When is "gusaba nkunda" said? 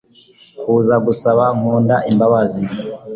1.05-1.95